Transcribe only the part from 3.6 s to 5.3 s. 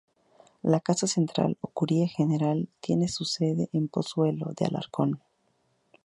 en Pozuelo de Alarcón.